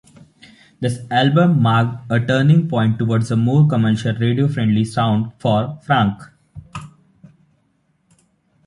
[0.79, 6.31] This album marked a turning point towards a more commercial radio-friendly sound for Phranc.